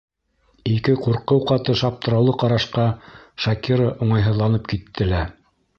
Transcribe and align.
Ике 0.71 0.95
ҡурҡыу 1.03 1.43
ҡатыш 1.51 1.83
аптыраулы 1.91 2.33
ҡарашҡа 2.45 2.89
Шакира 3.47 3.95
уңайһыҙланып 4.07 4.69
китте 4.75 5.13
лә: 5.15 5.27